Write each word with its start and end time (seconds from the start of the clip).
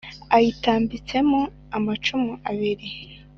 Ayitambitsemo 0.35 1.39
amacumu 1.77 2.31
abiri, 2.49 2.87